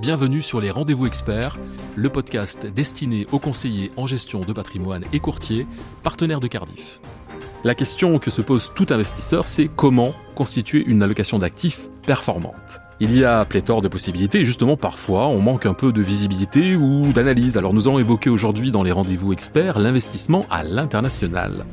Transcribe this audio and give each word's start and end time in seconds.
Bienvenue 0.00 0.42
sur 0.42 0.60
les 0.60 0.72
Rendez-vous 0.72 1.06
Experts, 1.06 1.56
le 1.94 2.08
podcast 2.08 2.66
destiné 2.66 3.28
aux 3.30 3.38
conseillers 3.38 3.92
en 3.96 4.08
gestion 4.08 4.40
de 4.40 4.52
patrimoine 4.52 5.04
et 5.12 5.20
courtiers, 5.20 5.68
partenaires 6.02 6.40
de 6.40 6.48
Cardiff. 6.48 7.00
La 7.62 7.76
question 7.76 8.18
que 8.18 8.32
se 8.32 8.42
pose 8.42 8.72
tout 8.74 8.86
investisseur, 8.90 9.46
c'est 9.46 9.68
comment 9.68 10.12
constituer 10.34 10.82
une 10.84 11.04
allocation 11.04 11.38
d'actifs 11.38 11.88
performante. 12.04 12.80
Il 12.98 13.16
y 13.16 13.24
a 13.24 13.44
pléthore 13.44 13.82
de 13.82 13.88
possibilités 13.88 14.40
et 14.40 14.44
justement 14.44 14.76
parfois 14.76 15.28
on 15.28 15.40
manque 15.40 15.64
un 15.64 15.74
peu 15.74 15.92
de 15.92 16.02
visibilité 16.02 16.74
ou 16.74 17.12
d'analyse. 17.12 17.56
Alors 17.56 17.72
nous 17.72 17.86
allons 17.86 18.00
évoquer 18.00 18.30
aujourd'hui 18.30 18.72
dans 18.72 18.82
les 18.82 18.92
rendez-vous 18.92 19.32
experts 19.32 19.78
l'investissement 19.78 20.44
à 20.50 20.64
l'international. 20.64 21.64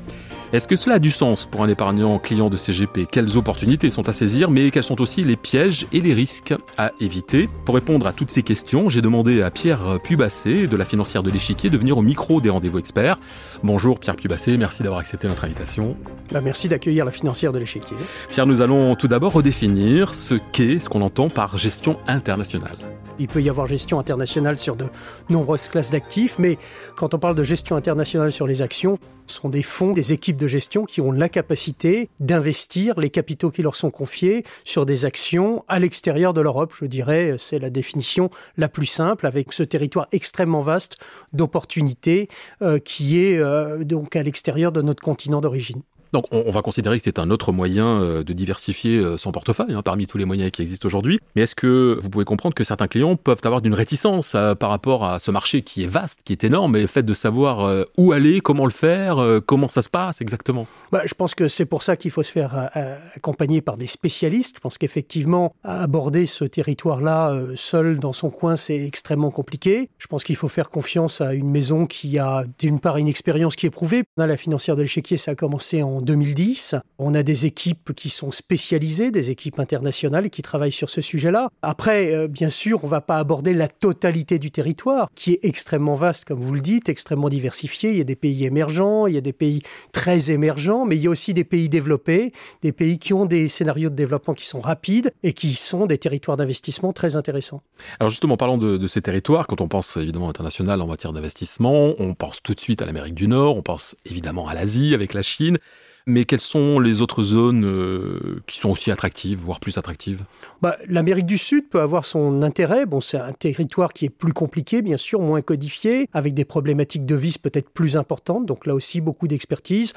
Est-ce 0.53 0.67
que 0.67 0.75
cela 0.75 0.95
a 0.95 0.99
du 0.99 1.11
sens 1.11 1.45
pour 1.45 1.63
un 1.63 1.69
épargnant 1.69 2.19
client 2.19 2.49
de 2.49 2.57
CGP 2.57 3.07
Quelles 3.09 3.37
opportunités 3.37 3.89
sont 3.89 4.09
à 4.09 4.13
saisir, 4.13 4.51
mais 4.51 4.69
quels 4.69 4.83
sont 4.83 4.99
aussi 4.99 5.23
les 5.23 5.37
pièges 5.37 5.87
et 5.93 6.01
les 6.01 6.13
risques 6.13 6.53
à 6.77 6.91
éviter? 6.99 7.47
Pour 7.63 7.75
répondre 7.75 8.05
à 8.05 8.11
toutes 8.11 8.31
ces 8.31 8.43
questions, 8.43 8.89
j'ai 8.89 9.01
demandé 9.01 9.41
à 9.41 9.49
Pierre 9.49 9.99
Pubassé 10.03 10.67
de 10.67 10.75
la 10.75 10.83
financière 10.83 11.23
de 11.23 11.31
l'échiquier 11.31 11.69
de 11.69 11.77
venir 11.77 11.97
au 11.97 12.01
micro 12.01 12.41
des 12.41 12.49
rendez-vous 12.49 12.79
experts. 12.79 13.17
Bonjour 13.63 13.97
Pierre 13.97 14.17
Pubassé, 14.17 14.57
merci 14.57 14.83
d'avoir 14.83 14.99
accepté 14.99 15.29
notre 15.29 15.45
invitation. 15.45 15.95
Bah, 16.33 16.41
merci 16.41 16.67
d'accueillir 16.67 17.05
la 17.05 17.11
financière 17.11 17.53
de 17.53 17.59
l'échiquier. 17.59 17.95
Pierre, 18.27 18.45
nous 18.45 18.61
allons 18.61 18.95
tout 18.95 19.07
d'abord 19.07 19.31
redéfinir 19.31 20.13
ce 20.13 20.35
qu'est, 20.51 20.79
ce 20.79 20.89
qu'on 20.89 21.01
entend 21.01 21.29
par 21.29 21.57
gestion 21.57 21.97
internationale. 22.07 22.75
Il 23.21 23.27
peut 23.27 23.41
y 23.41 23.49
avoir 23.49 23.67
gestion 23.67 23.99
internationale 23.99 24.57
sur 24.57 24.75
de 24.75 24.85
nombreuses 25.29 25.67
classes 25.67 25.91
d'actifs, 25.91 26.39
mais 26.39 26.57
quand 26.95 27.13
on 27.13 27.19
parle 27.19 27.35
de 27.35 27.43
gestion 27.43 27.75
internationale 27.75 28.31
sur 28.31 28.47
les 28.47 28.63
actions, 28.63 28.97
ce 29.27 29.35
sont 29.35 29.49
des 29.49 29.61
fonds, 29.61 29.93
des 29.93 30.11
équipes 30.11 30.37
de 30.37 30.47
gestion 30.47 30.85
qui 30.85 31.01
ont 31.01 31.11
la 31.11 31.29
capacité 31.29 32.09
d'investir 32.19 32.99
les 32.99 33.11
capitaux 33.11 33.51
qui 33.51 33.61
leur 33.61 33.75
sont 33.75 33.91
confiés 33.91 34.43
sur 34.63 34.87
des 34.87 35.05
actions 35.05 35.63
à 35.67 35.77
l'extérieur 35.77 36.33
de 36.33 36.41
l'Europe. 36.41 36.73
Je 36.81 36.85
dirais, 36.85 37.35
c'est 37.37 37.59
la 37.59 37.69
définition 37.69 38.31
la 38.57 38.69
plus 38.69 38.87
simple, 38.87 39.27
avec 39.27 39.53
ce 39.53 39.61
territoire 39.61 40.07
extrêmement 40.11 40.61
vaste 40.61 40.97
d'opportunités 41.31 42.27
euh, 42.63 42.79
qui 42.79 43.23
est 43.23 43.37
euh, 43.37 43.83
donc 43.83 44.15
à 44.15 44.23
l'extérieur 44.23 44.71
de 44.71 44.81
notre 44.81 45.03
continent 45.03 45.41
d'origine. 45.41 45.83
Donc 46.13 46.25
on, 46.31 46.51
va 46.51 46.61
considérer 46.61 46.97
que 46.97 47.03
c'est 47.03 47.19
un 47.19 47.29
autre 47.29 47.53
moyen 47.53 47.87
euh, 47.87 48.23
de 48.23 48.33
diversifier 48.33 48.97
euh, 48.97 49.17
son 49.17 49.31
portefeuille 49.31 49.73
hein, 49.73 49.81
parmi 49.81 50.07
tous 50.07 50.17
les 50.17 50.25
moyens 50.25 50.51
qui 50.51 50.61
existent 50.61 50.85
aujourd'hui. 50.85 51.19
Mais 51.35 51.43
est-ce 51.43 51.55
que 51.55 51.97
vous 52.01 52.09
pouvez 52.09 52.25
comprendre 52.25 52.53
que 52.53 52.65
certains 52.65 52.87
clients 52.87 53.15
peuvent 53.15 53.39
avoir 53.45 53.61
d'une 53.61 53.73
réticence 53.73 54.33
euh, 54.35 54.53
par 54.53 54.69
rapport 54.69 55.05
à 55.05 55.19
ce 55.19 55.31
marché 55.31 55.61
qui 55.61 55.83
est 55.83 55.87
vaste, 55.87 56.19
qui 56.25 56.33
est 56.33 56.43
énorme, 56.43 56.75
et 56.75 56.81
le 56.81 56.87
fait 56.87 57.03
de 57.03 57.13
savoir 57.13 57.85
où 57.97 58.11
aller, 58.11 58.41
comment 58.41 58.65
le 58.65 58.71
faire, 58.71 59.19
comment 59.45 59.67
ça 59.67 59.81
se 59.81 59.89
passe 59.89 60.21
exactement? 60.21 60.67
Bah, 60.91 61.01
Je 61.05 61.13
pense 61.13 61.35
que 61.35 61.47
c'est 61.47 61.65
pour 61.65 61.83
ça 61.83 61.95
qu'il 61.95 62.11
faut 62.11 62.23
se 62.23 62.31
faire 62.31 62.69
accompagner 63.15 63.61
par 63.61 63.77
des 63.77 63.87
spécialistes. 63.87 64.57
Je 64.57 64.61
pense 64.61 64.77
qu'effectivement, 64.77 65.53
aborder 65.63 66.25
ce 66.25 66.43
territoire-là 66.43 67.39
seul 67.55 67.99
dans 67.99 68.13
son 68.13 68.29
coin, 68.29 68.55
c'est 68.55 68.85
extrêmement 68.85 69.31
compliqué. 69.31 69.89
Je 69.97 70.07
pense 70.07 70.23
qu'il 70.23 70.35
faut 70.35 70.49
faire 70.49 70.69
confiance 70.69 71.21
à 71.21 71.33
une 71.33 71.49
maison 71.49 71.85
qui 71.85 72.19
a 72.19 72.43
d'une 72.59 72.79
part 72.79 72.97
une 72.97 73.07
expérience 73.07 73.55
qui 73.55 73.65
est 73.65 73.71
prouvée. 73.71 74.03
On 74.17 74.23
a 74.23 74.27
la 74.27 74.37
financière 74.37 74.75
de 74.75 74.81
l'échiquier, 74.81 75.17
ça 75.17 75.31
a 75.31 75.35
commencé 75.35 75.83
en 75.83 76.00
2010. 76.01 76.75
On 76.99 77.13
a 77.13 77.23
des 77.23 77.45
équipes 77.45 77.93
qui 77.93 78.09
sont 78.09 78.31
spécialisées, 78.31 79.11
des 79.11 79.29
équipes 79.29 79.59
internationales 79.59 80.29
qui 80.29 80.41
travaillent 80.41 80.71
sur 80.71 80.89
ce 80.89 81.01
sujet-là. 81.01 81.49
Après, 81.61 82.13
euh, 82.13 82.27
bien 82.27 82.49
sûr, 82.49 82.83
on 82.83 82.87
ne 82.87 82.91
va 82.91 83.01
pas 83.01 83.17
aborder 83.17 83.53
la 83.53 83.67
totalité 83.67 84.39
du 84.39 84.51
territoire, 84.51 85.09
qui 85.15 85.33
est 85.33 85.39
extrêmement 85.43 85.95
vaste, 85.95 86.25
comme 86.25 86.39
vous 86.39 86.53
le 86.53 86.61
dites, 86.61 86.89
extrêmement 86.89 87.29
diversifié. 87.29 87.91
Il 87.91 87.97
y 87.97 88.01
a 88.01 88.05
des 88.05 88.15
pays 88.15 88.45
émergents, 88.45 89.07
il 89.07 89.15
y 89.15 89.17
a 89.17 89.21
des 89.21 89.33
pays 89.33 89.61
très 89.91 90.31
émergents, 90.31 90.85
mais 90.85 90.95
il 90.97 91.03
y 91.03 91.07
a 91.07 91.09
aussi 91.09 91.33
des 91.33 91.43
pays 91.43 91.69
développés, 91.69 92.31
des 92.61 92.71
pays 92.71 92.99
qui 92.99 93.13
ont 93.13 93.25
des 93.25 93.47
scénarios 93.47 93.89
de 93.89 93.95
développement 93.95 94.33
qui 94.33 94.45
sont 94.45 94.59
rapides 94.59 95.11
et 95.23 95.33
qui 95.33 95.53
sont 95.53 95.85
des 95.85 95.97
territoires 95.97 96.37
d'investissement 96.37 96.93
très 96.93 97.15
intéressants. 97.15 97.61
Alors 97.99 98.09
justement, 98.09 98.37
parlons 98.37 98.57
de, 98.57 98.77
de 98.77 98.87
ces 98.87 99.01
territoires. 99.01 99.47
Quand 99.47 99.61
on 99.61 99.67
pense 99.67 99.97
évidemment 99.97 100.29
international 100.29 100.81
en 100.81 100.87
matière 100.87 101.13
d'investissement, 101.13 101.93
on 101.99 102.13
pense 102.13 102.41
tout 102.43 102.53
de 102.53 102.59
suite 102.59 102.81
à 102.81 102.85
l'Amérique 102.85 103.15
du 103.15 103.27
Nord, 103.27 103.57
on 103.57 103.61
pense 103.61 103.95
évidemment 104.05 104.47
à 104.47 104.53
l'Asie 104.53 104.93
avec 104.93 105.13
la 105.13 105.21
Chine. 105.21 105.57
Mais 106.07 106.25
quelles 106.25 106.41
sont 106.41 106.79
les 106.79 107.01
autres 107.01 107.23
zones 107.23 107.65
euh, 107.65 108.41
qui 108.47 108.59
sont 108.59 108.69
aussi 108.69 108.91
attractives, 108.91 109.39
voire 109.39 109.59
plus 109.59 109.77
attractives? 109.77 110.23
Bah, 110.61 110.75
L'Amérique 110.87 111.25
du 111.25 111.37
Sud 111.37 111.69
peut 111.69 111.81
avoir 111.81 112.05
son 112.05 112.41
intérêt. 112.41 112.85
Bon, 112.85 112.99
c'est 112.99 113.17
un 113.17 113.33
territoire 113.33 113.93
qui 113.93 114.05
est 114.05 114.09
plus 114.09 114.33
compliqué, 114.33 114.81
bien 114.81 114.97
sûr, 114.97 115.21
moins 115.21 115.41
codifié, 115.41 116.07
avec 116.13 116.33
des 116.33 116.45
problématiques 116.45 117.05
de 117.05 117.15
vis 117.15 117.37
peut-être 117.37 117.69
plus 117.69 117.97
importantes. 117.97 118.45
Donc 118.45 118.65
là 118.65 118.73
aussi, 118.73 119.01
beaucoup 119.01 119.27
d'expertise. 119.27 119.93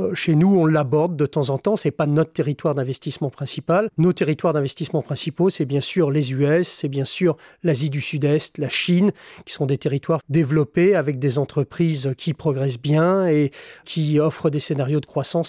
Euh, 0.00 0.14
chez 0.14 0.34
nous, 0.34 0.54
on 0.54 0.66
l'aborde 0.66 1.16
de 1.16 1.26
temps 1.26 1.50
en 1.50 1.58
temps. 1.58 1.76
C'est 1.76 1.90
pas 1.90 2.06
notre 2.06 2.32
territoire 2.32 2.74
d'investissement 2.74 3.30
principal. 3.30 3.88
Nos 3.98 4.12
territoires 4.12 4.52
d'investissement 4.52 5.02
principaux, 5.02 5.50
c'est 5.50 5.64
bien 5.64 5.80
sûr 5.80 6.10
les 6.10 6.32
US, 6.32 6.68
c'est 6.68 6.88
bien 6.88 7.04
sûr 7.04 7.36
l'Asie 7.62 7.90
du 7.90 8.00
Sud-Est, 8.00 8.58
la 8.58 8.68
Chine, 8.68 9.12
qui 9.44 9.54
sont 9.54 9.66
des 9.66 9.78
territoires 9.78 10.20
développés 10.28 10.94
avec 10.94 11.18
des 11.18 11.38
entreprises 11.38 12.12
qui 12.18 12.34
progressent 12.34 12.80
bien 12.80 13.26
et 13.26 13.50
qui 13.84 14.20
offrent 14.20 14.50
des 14.50 14.60
scénarios 14.60 15.00
de 15.00 15.06
croissance 15.06 15.45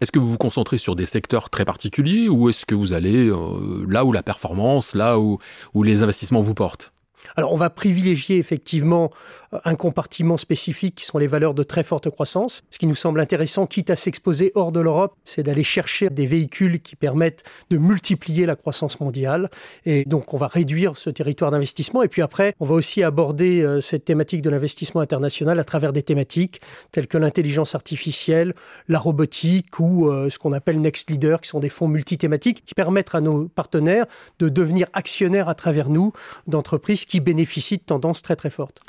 Est-ce 0.00 0.12
que 0.12 0.18
vous 0.18 0.28
vous 0.28 0.38
concentrez 0.38 0.78
sur 0.78 0.96
des 0.96 1.06
secteurs 1.06 1.50
très 1.50 1.64
particuliers 1.64 2.28
ou 2.28 2.48
est-ce 2.48 2.66
que 2.66 2.74
vous 2.74 2.92
allez 2.92 3.28
euh, 3.28 3.86
là 3.88 4.04
où 4.04 4.12
la 4.12 4.22
performance, 4.22 4.94
là 4.94 5.18
où 5.18 5.38
les 5.82 6.02
investissements 6.02 6.40
vous 6.40 6.54
portent? 6.54 6.92
Alors 7.34 7.52
on 7.52 7.56
va 7.56 7.70
privilégier 7.70 8.38
effectivement 8.38 9.10
euh, 9.52 9.58
un 9.64 9.74
compartiment 9.74 10.36
spécifique 10.36 10.94
qui 10.96 11.04
sont 11.04 11.18
les 11.18 11.26
valeurs 11.26 11.54
de 11.54 11.62
très 11.62 11.82
forte 11.82 12.10
croissance. 12.10 12.62
Ce 12.70 12.78
qui 12.78 12.86
nous 12.86 12.94
semble 12.94 13.20
intéressant, 13.20 13.66
quitte 13.66 13.90
à 13.90 13.96
s'exposer 13.96 14.52
hors 14.54 14.72
de 14.72 14.80
l'Europe, 14.80 15.14
c'est 15.24 15.42
d'aller 15.42 15.62
chercher 15.62 16.10
des 16.10 16.26
véhicules 16.26 16.80
qui 16.80 16.96
permettent 16.96 17.42
de 17.70 17.78
multiplier 17.78 18.46
la 18.46 18.56
croissance 18.56 19.00
mondiale. 19.00 19.50
Et 19.84 20.04
donc 20.04 20.34
on 20.34 20.36
va 20.36 20.46
réduire 20.46 20.96
ce 20.96 21.10
territoire 21.10 21.50
d'investissement. 21.50 22.02
Et 22.02 22.08
puis 22.08 22.22
après, 22.22 22.54
on 22.60 22.64
va 22.64 22.74
aussi 22.74 23.02
aborder 23.02 23.62
euh, 23.62 23.80
cette 23.80 24.04
thématique 24.04 24.42
de 24.42 24.50
l'investissement 24.50 25.00
international 25.00 25.58
à 25.58 25.64
travers 25.64 25.92
des 25.92 26.02
thématiques 26.02 26.60
telles 26.92 27.06
que 27.06 27.18
l'intelligence 27.18 27.74
artificielle, 27.74 28.54
la 28.88 28.98
robotique 28.98 29.78
ou 29.80 30.08
euh, 30.08 30.30
ce 30.30 30.38
qu'on 30.38 30.52
appelle 30.52 30.80
Next 30.80 31.10
Leader, 31.10 31.40
qui 31.40 31.48
sont 31.48 31.60
des 31.60 31.68
fonds 31.68 31.88
multithématiques 31.88 32.64
qui 32.64 32.74
permettent 32.74 33.14
à 33.14 33.20
nos 33.20 33.48
partenaires 33.48 34.06
de 34.38 34.48
devenir 34.48 34.86
actionnaires 34.92 35.48
à 35.48 35.54
travers 35.54 35.88
nous 35.88 36.12
d'entreprises 36.46 37.04
qui 37.04 37.15
bénéficient 37.20 37.78
de 37.78 37.82
tendances 37.82 38.22
très 38.22 38.36
très 38.36 38.50
fortes. 38.50 38.80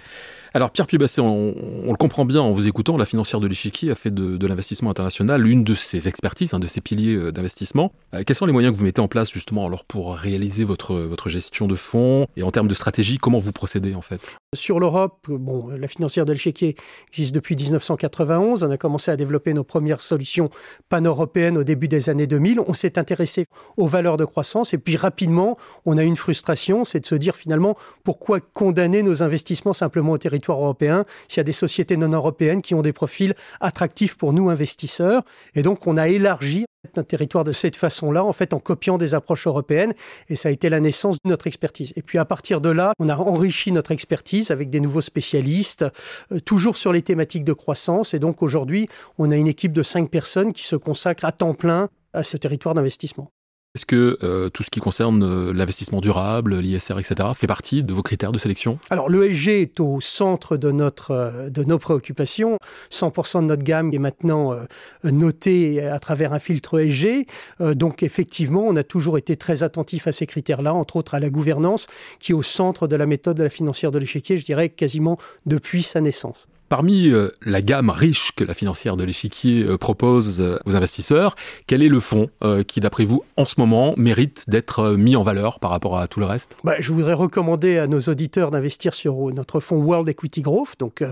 Alors 0.57 0.71
Pierre 0.71 0.87
Pubassé, 0.87 1.21
on, 1.21 1.53
on, 1.85 1.91
le 1.91 1.97
comprend 1.97 2.25
bien 2.25 2.41
en 2.41 2.51
vous 2.51 2.65
écoutant, 2.65 2.97
la 2.97 3.05
financière 3.05 3.39
de 3.39 3.45
l'échiquier 3.45 3.91
a 3.91 3.95
fait 3.95 4.09
de, 4.09 4.47
l'investissement 4.47 4.89
international 4.89 5.39
l'une 5.39 5.63
de 5.63 5.75
ses 5.75 6.07
expertises, 6.07 6.55
un 6.55 6.59
de 6.59 6.65
ses 6.65 6.81
piliers 6.81 7.13
euh, 7.13 7.31
d'investissement. 7.31 7.91
Euh, 8.15 8.23
quels 8.25 8.35
sont 8.35 8.47
les 8.47 8.53
moyens 8.53 8.73
que 8.73 8.79
vous 8.79 8.83
mettez 8.83 8.99
en 8.99 9.07
place 9.07 9.31
justement 9.31 9.67
alors 9.67 9.85
pour 9.85 10.15
réaliser 10.15 10.63
votre, 10.63 10.95
votre 10.95 11.29
gestion 11.29 11.67
de 11.67 11.75
fonds 11.75 12.25
et 12.35 12.41
en 12.41 12.49
termes 12.49 12.67
de 12.67 12.73
stratégie, 12.73 13.19
comment 13.19 13.37
vous 13.37 13.51
procédez 13.51 13.93
en 13.93 14.01
fait? 14.01 14.35
Sur 14.55 14.79
l'Europe, 14.79 15.27
bon, 15.29 15.67
la 15.67 15.87
financière 15.87 16.25
de 16.25 16.33
l'échiquier 16.33 16.75
existe 17.09 17.35
depuis 17.35 17.55
1991. 17.55 18.63
On 18.63 18.71
a 18.71 18.77
commencé 18.77 19.11
à 19.11 19.15
développer 19.15 19.53
nos 19.53 19.63
premières 19.63 20.01
solutions 20.01 20.49
pan-européennes 20.89 21.59
au 21.59 21.63
début 21.63 21.87
des 21.87 22.09
années 22.09 22.25
2000. 22.25 22.61
On 22.67 22.73
s'est 22.73 22.97
intéressé 22.97 23.45
aux 23.75 23.85
valeurs 23.85 24.17
de 24.17 24.25
croissance 24.25 24.73
et 24.73 24.79
puis 24.79 24.95
rapidement, 24.95 25.55
on 25.85 25.99
a 25.99 26.03
une 26.03 26.15
frustration, 26.15 26.83
c'est 26.83 27.01
de 27.01 27.05
se 27.05 27.13
dire 27.13 27.35
finalement 27.35 27.75
pourquoi 28.03 28.39
condamner 28.39 29.03
nos 29.03 29.21
investissements 29.21 29.73
simplement 29.73 30.13
au 30.13 30.17
territoire? 30.17 30.46
Territoire 30.47 30.59
européen, 30.59 31.05
s'il 31.27 31.37
y 31.37 31.41
a 31.41 31.43
des 31.43 31.51
sociétés 31.51 31.97
non 31.97 32.09
européennes 32.09 32.61
qui 32.61 32.73
ont 32.73 32.81
des 32.81 32.93
profils 32.93 33.33
attractifs 33.59 34.15
pour 34.15 34.33
nous 34.33 34.49
investisseurs. 34.49 35.23
Et 35.55 35.61
donc, 35.61 35.87
on 35.87 35.97
a 35.97 36.07
élargi 36.07 36.65
notre 36.95 37.07
territoire 37.07 37.43
de 37.43 37.51
cette 37.51 37.75
façon-là, 37.75 38.23
en 38.23 38.31
fait, 38.31 38.53
en 38.53 38.59
copiant 38.59 38.97
des 38.97 39.13
approches 39.13 39.45
européennes. 39.45 39.93
Et 40.29 40.35
ça 40.37 40.49
a 40.49 40.51
été 40.51 40.69
la 40.69 40.79
naissance 40.79 41.17
de 41.23 41.29
notre 41.29 41.47
expertise. 41.47 41.91
Et 41.97 42.01
puis, 42.01 42.17
à 42.17 42.23
partir 42.23 42.61
de 42.61 42.69
là, 42.69 42.93
on 42.99 43.09
a 43.09 43.17
enrichi 43.17 43.71
notre 43.71 43.91
expertise 43.91 44.51
avec 44.51 44.69
des 44.69 44.79
nouveaux 44.79 45.01
spécialistes, 45.01 45.85
euh, 46.31 46.39
toujours 46.39 46.77
sur 46.77 46.93
les 46.93 47.01
thématiques 47.01 47.43
de 47.43 47.53
croissance. 47.53 48.13
Et 48.13 48.19
donc, 48.19 48.41
aujourd'hui, 48.41 48.87
on 49.17 49.31
a 49.31 49.35
une 49.35 49.47
équipe 49.47 49.73
de 49.73 49.83
cinq 49.83 50.09
personnes 50.09 50.53
qui 50.53 50.65
se 50.65 50.77
consacrent 50.77 51.25
à 51.25 51.33
temps 51.33 51.53
plein 51.53 51.89
à 52.13 52.23
ce 52.23 52.37
territoire 52.37 52.73
d'investissement. 52.73 53.31
Est-ce 53.77 53.85
que 53.85 54.17
euh, 54.23 54.49
tout 54.49 54.63
ce 54.63 54.71
qui 54.71 54.79
concerne 54.79 55.21
euh, 55.21 55.53
l'investissement 55.53 56.01
durable, 56.01 56.57
l'ISR, 56.57 56.97
etc., 56.97 57.29
fait 57.35 57.45
partie 57.45 57.83
de 57.83 57.93
vos 57.93 58.01
critères 58.01 58.31
de 58.31 58.39
sélection? 58.39 58.79
Alors 58.89 59.07
l'ESG 59.07 59.49
est 59.49 59.79
au 59.79 60.01
centre 60.01 60.57
de, 60.57 60.71
notre, 60.71 61.11
euh, 61.11 61.63
nos 61.67 61.77
préoccupations. 61.77 62.57
100% 62.89 63.41
de 63.41 63.45
notre 63.45 63.61
gamme 63.61 63.93
est 63.93 63.99
maintenant 63.99 64.55
notée 65.03 65.85
à 65.85 65.99
travers 65.99 66.33
un 66.33 66.39
filtre 66.39 66.79
ESG. 66.79 67.27
donc 67.75 68.01
effectivement, 68.01 68.63
on 68.65 68.75
a 68.77 68.83
toujours 68.83 69.19
été 69.19 69.37
très 69.37 69.61
attentif 69.61 70.07
à 70.07 70.11
ces 70.11 70.25
critères-là, 70.25 70.73
entre 70.73 70.95
autres 70.95 71.13
à 71.13 71.19
la 71.19 71.29
gouvernance, 71.29 71.85
qui 72.19 72.31
est 72.31 72.35
au 72.35 72.41
centre 72.41 72.87
de 72.87 72.95
la 72.95 73.05
méthode 73.05 73.37
de 73.37 73.43
la 73.43 73.51
financière 73.51 73.91
de 73.91 73.99
l'échiquier, 73.99 74.39
je 74.39 74.45
dirais 74.45 74.69
quasiment 74.69 75.19
depuis 75.45 75.83
sa 75.83 76.01
naissance. 76.01 76.47
Parmi 76.69 77.07
euh, 77.07 77.29
la 77.45 77.61
gamme 77.61 77.89
riche 77.89 78.33
que 78.35 78.43
la 78.43 78.53
financière 78.53 78.97
de 78.97 79.05
l'échiquier 79.05 79.63
euh, 79.63 79.77
propose 79.77 80.41
euh, 80.41 80.59
aux 80.65 80.75
investisseurs, 80.75 81.35
quel 81.65 81.81
est 81.81 81.87
le 81.87 82.01
fonds 82.01 82.29
qui, 82.67 82.79
d'après 82.79 83.05
vous, 83.05 83.23
en 83.35 83.45
ce 83.45 83.55
moment, 83.57 83.93
mérite 83.97 84.43
d'être 84.47 84.91
mis 84.91 85.15
en 85.15 85.23
valeur 85.23 85.59
par 85.59 85.71
rapport 85.71 85.97
à 85.97 86.07
tout 86.07 86.19
le 86.19 86.25
reste? 86.25 86.57
Bah, 86.63 86.75
Je 86.79 86.91
voudrais 86.91 87.13
recommander 87.13 87.77
à 87.77 87.87
nos 87.87 87.99
auditeurs 87.99 88.51
d'investir 88.51 88.93
sur 88.93 89.15
notre 89.33 89.59
fonds 89.59 89.77
World 89.77 90.07
Equity 90.09 90.41
Growth, 90.41 90.75
donc 90.79 91.03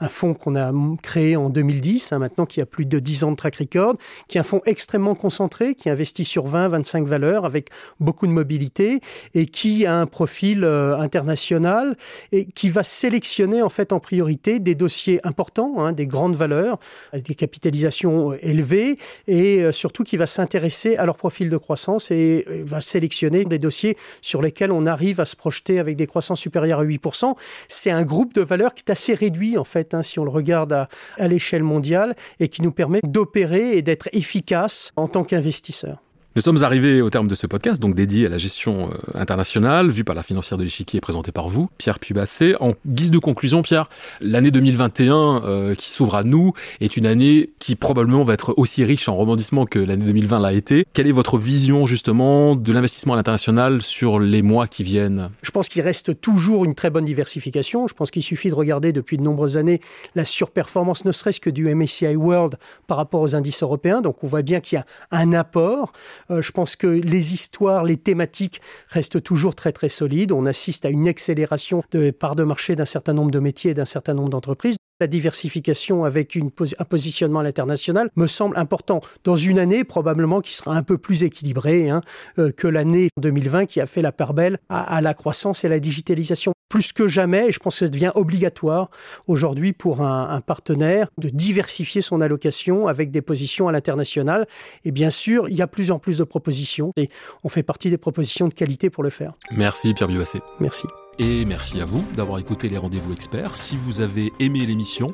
un 0.00 0.08
fonds 0.08 0.34
qu'on 0.34 0.56
a 0.56 0.72
créé 1.02 1.36
en 1.36 1.48
2010, 1.48 2.12
hein, 2.12 2.18
maintenant 2.18 2.46
qui 2.46 2.60
a 2.60 2.66
plus 2.66 2.86
de 2.86 2.98
10 2.98 3.24
ans 3.24 3.30
de 3.30 3.36
track 3.36 3.56
record, 3.56 3.94
qui 4.28 4.38
est 4.38 4.40
un 4.40 4.44
fonds 4.44 4.62
extrêmement 4.66 5.14
concentré, 5.14 5.74
qui 5.74 5.90
investit 5.90 6.24
sur 6.24 6.46
20-25 6.48 7.04
valeurs 7.04 7.44
avec 7.44 7.68
beaucoup 7.98 8.26
de 8.26 8.32
mobilité 8.32 9.00
et 9.34 9.46
qui 9.46 9.86
a 9.86 9.98
un 9.98 10.06
profil 10.06 10.64
international 10.64 11.96
et 12.32 12.46
qui 12.46 12.68
va 12.68 12.82
sélectionner 12.82 13.62
en 13.62 13.70
fait 13.70 13.92
en 13.92 14.00
priorité 14.00 14.60
des 14.60 14.74
dossiers 14.74 14.99
important, 15.24 15.74
hein, 15.78 15.92
des 15.92 16.06
grandes 16.06 16.36
valeurs, 16.36 16.78
des 17.12 17.34
capitalisations 17.34 18.32
euh, 18.32 18.38
élevées, 18.42 18.98
et 19.26 19.62
euh, 19.62 19.72
surtout 19.72 20.04
qui 20.04 20.16
va 20.16 20.26
s'intéresser 20.26 20.96
à 20.96 21.06
leur 21.06 21.16
profil 21.16 21.50
de 21.50 21.56
croissance 21.56 22.10
et 22.10 22.44
euh, 22.48 22.62
va 22.64 22.80
sélectionner 22.80 23.44
des 23.44 23.58
dossiers 23.58 23.96
sur 24.20 24.42
lesquels 24.42 24.72
on 24.72 24.86
arrive 24.86 25.20
à 25.20 25.24
se 25.24 25.36
projeter 25.36 25.78
avec 25.78 25.96
des 25.96 26.06
croissances 26.06 26.40
supérieures 26.40 26.80
à 26.80 26.84
8%. 26.84 27.34
C'est 27.68 27.90
un 27.90 28.02
groupe 28.02 28.34
de 28.34 28.42
valeurs 28.42 28.74
qui 28.74 28.84
est 28.86 28.90
assez 28.90 29.14
réduit, 29.14 29.58
en 29.58 29.64
fait, 29.64 29.94
hein, 29.94 30.02
si 30.02 30.18
on 30.18 30.24
le 30.24 30.30
regarde 30.30 30.72
à, 30.72 30.88
à 31.18 31.28
l'échelle 31.28 31.64
mondiale, 31.64 32.14
et 32.38 32.48
qui 32.48 32.62
nous 32.62 32.72
permet 32.72 33.00
d'opérer 33.04 33.76
et 33.76 33.82
d'être 33.82 34.08
efficace 34.12 34.92
en 34.96 35.08
tant 35.08 35.24
qu'investisseur. 35.24 35.98
Nous 36.40 36.44
sommes 36.44 36.64
arrivés 36.64 37.02
au 37.02 37.10
terme 37.10 37.28
de 37.28 37.34
ce 37.34 37.46
podcast, 37.46 37.82
donc 37.82 37.94
dédié 37.94 38.24
à 38.24 38.30
la 38.30 38.38
gestion 38.38 38.88
euh, 38.88 38.94
internationale, 39.12 39.90
vue 39.90 40.04
par 40.04 40.14
la 40.14 40.22
financière 40.22 40.56
de 40.56 40.62
l'échiquier 40.62 40.96
et 40.96 41.00
présenté 41.02 41.32
par 41.32 41.50
vous, 41.50 41.68
Pierre 41.76 41.98
Pubassé. 41.98 42.54
En 42.60 42.72
guise 42.86 43.10
de 43.10 43.18
conclusion, 43.18 43.60
Pierre, 43.60 43.90
l'année 44.22 44.50
2021 44.50 45.42
euh, 45.44 45.74
qui 45.74 45.90
s'ouvre 45.90 46.14
à 46.14 46.22
nous 46.22 46.54
est 46.80 46.96
une 46.96 47.04
année 47.04 47.50
qui 47.58 47.76
probablement 47.76 48.24
va 48.24 48.32
être 48.32 48.54
aussi 48.56 48.86
riche 48.86 49.06
en 49.06 49.16
rebondissements 49.16 49.66
que 49.66 49.78
l'année 49.78 50.06
2020 50.06 50.40
l'a 50.40 50.54
été. 50.54 50.86
Quelle 50.94 51.08
est 51.08 51.12
votre 51.12 51.36
vision 51.36 51.84
justement 51.84 52.56
de 52.56 52.72
l'investissement 52.72 53.12
à 53.12 53.16
l'international 53.16 53.82
sur 53.82 54.18
les 54.18 54.40
mois 54.40 54.66
qui 54.66 54.82
viennent? 54.82 55.28
Je 55.42 55.50
pense 55.50 55.68
qu'il 55.68 55.82
reste 55.82 56.22
toujours 56.22 56.64
une 56.64 56.74
très 56.74 56.88
bonne 56.88 57.04
diversification. 57.04 57.86
Je 57.86 57.92
pense 57.92 58.10
qu'il 58.10 58.22
suffit 58.22 58.48
de 58.48 58.54
regarder 58.54 58.94
depuis 58.94 59.18
de 59.18 59.22
nombreuses 59.22 59.58
années 59.58 59.80
la 60.14 60.24
surperformance, 60.24 61.04
ne 61.04 61.12
serait-ce 61.12 61.40
que 61.40 61.50
du 61.50 61.74
MSCI 61.74 62.16
World 62.16 62.56
par 62.86 62.96
rapport 62.96 63.20
aux 63.20 63.34
indices 63.34 63.62
européens. 63.62 64.00
Donc 64.00 64.24
on 64.24 64.26
voit 64.26 64.40
bien 64.40 64.60
qu'il 64.60 64.76
y 64.76 64.78
a 64.78 64.86
un 65.10 65.34
apport. 65.34 65.92
Euh, 66.30 66.42
je 66.42 66.52
pense 66.52 66.76
que 66.76 66.86
les 66.86 67.34
histoires, 67.34 67.84
les 67.84 67.96
thématiques 67.96 68.60
restent 68.88 69.22
toujours 69.22 69.54
très 69.54 69.72
très 69.72 69.88
solides. 69.88 70.32
On 70.32 70.46
assiste 70.46 70.84
à 70.84 70.90
une 70.90 71.08
accélération 71.08 71.82
de 71.90 72.10
part 72.10 72.36
de 72.36 72.44
marché 72.44 72.76
d'un 72.76 72.84
certain 72.84 73.12
nombre 73.12 73.30
de 73.30 73.40
métiers 73.40 73.72
et 73.72 73.74
d'un 73.74 73.84
certain 73.84 74.14
nombre 74.14 74.30
d'entreprises. 74.30 74.79
La 75.00 75.06
diversification 75.06 76.04
avec 76.04 76.34
une, 76.34 76.50
un 76.78 76.84
positionnement 76.84 77.40
à 77.40 77.42
l'international 77.42 78.10
me 78.16 78.26
semble 78.26 78.56
important 78.58 79.00
dans 79.24 79.36
une 79.36 79.58
année 79.58 79.82
probablement 79.84 80.40
qui 80.40 80.54
sera 80.54 80.76
un 80.76 80.82
peu 80.82 80.98
plus 80.98 81.22
équilibrée 81.22 81.88
hein, 81.88 82.02
euh, 82.38 82.52
que 82.52 82.68
l'année 82.68 83.08
2020 83.18 83.66
qui 83.66 83.80
a 83.80 83.86
fait 83.86 84.02
la 84.02 84.12
part 84.12 84.34
belle 84.34 84.58
à, 84.68 85.00
la 85.00 85.14
croissance 85.14 85.64
et 85.64 85.68
à 85.68 85.70
la 85.70 85.80
digitalisation. 85.80 86.52
Plus 86.68 86.92
que 86.92 87.06
jamais, 87.08 87.48
et 87.48 87.52
je 87.52 87.58
pense 87.58 87.80
que 87.80 87.86
ça 87.86 87.90
devient 87.90 88.12
obligatoire 88.14 88.90
aujourd'hui 89.26 89.72
pour 89.72 90.02
un, 90.02 90.28
un, 90.30 90.40
partenaire 90.40 91.08
de 91.18 91.28
diversifier 91.28 92.00
son 92.00 92.20
allocation 92.20 92.86
avec 92.86 93.10
des 93.10 93.22
positions 93.22 93.66
à 93.66 93.72
l'international. 93.72 94.46
Et 94.84 94.92
bien 94.92 95.10
sûr, 95.10 95.48
il 95.48 95.56
y 95.56 95.62
a 95.62 95.66
plus 95.66 95.90
en 95.90 95.98
plus 95.98 96.18
de 96.18 96.24
propositions 96.24 96.92
et 96.96 97.08
on 97.42 97.48
fait 97.48 97.64
partie 97.64 97.90
des 97.90 97.98
propositions 97.98 98.48
de 98.48 98.54
qualité 98.54 98.90
pour 98.90 99.02
le 99.02 99.10
faire. 99.10 99.32
Merci 99.50 99.94
Pierre 99.94 100.08
Bibassé. 100.08 100.40
Merci. 100.60 100.86
Et 101.22 101.44
merci 101.44 101.82
à 101.82 101.84
vous 101.84 102.02
d'avoir 102.16 102.38
écouté 102.38 102.70
les 102.70 102.78
rendez-vous 102.78 103.12
experts. 103.12 103.54
Si 103.54 103.76
vous 103.76 104.00
avez 104.00 104.32
aimé 104.40 104.64
l'émission, 104.64 105.12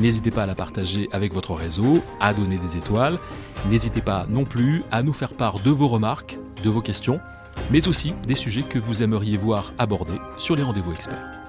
n'hésitez 0.00 0.30
pas 0.30 0.42
à 0.42 0.46
la 0.46 0.54
partager 0.54 1.08
avec 1.12 1.32
votre 1.32 1.54
réseau, 1.54 2.02
à 2.20 2.34
donner 2.34 2.58
des 2.58 2.76
étoiles. 2.76 3.18
N'hésitez 3.70 4.02
pas 4.02 4.26
non 4.28 4.44
plus 4.44 4.84
à 4.90 5.02
nous 5.02 5.14
faire 5.14 5.32
part 5.32 5.58
de 5.60 5.70
vos 5.70 5.88
remarques, 5.88 6.38
de 6.62 6.68
vos 6.68 6.82
questions, 6.82 7.20
mais 7.70 7.88
aussi 7.88 8.12
des 8.26 8.34
sujets 8.34 8.64
que 8.64 8.78
vous 8.78 9.02
aimeriez 9.02 9.38
voir 9.38 9.72
abordés 9.78 10.20
sur 10.36 10.56
les 10.56 10.62
rendez-vous 10.62 10.92
experts. 10.92 11.45